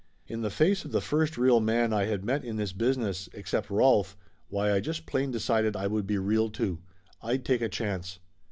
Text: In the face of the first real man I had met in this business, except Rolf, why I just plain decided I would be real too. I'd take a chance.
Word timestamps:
In 0.25 0.41
the 0.41 0.49
face 0.49 0.83
of 0.83 0.91
the 0.91 0.99
first 0.99 1.37
real 1.37 1.59
man 1.59 1.93
I 1.93 2.05
had 2.05 2.25
met 2.25 2.43
in 2.43 2.55
this 2.55 2.73
business, 2.73 3.29
except 3.33 3.69
Rolf, 3.69 4.17
why 4.47 4.71
I 4.73 4.79
just 4.79 5.05
plain 5.05 5.29
decided 5.29 5.75
I 5.75 5.85
would 5.85 6.07
be 6.07 6.17
real 6.17 6.49
too. 6.49 6.79
I'd 7.21 7.45
take 7.45 7.61
a 7.61 7.69
chance. 7.69 8.17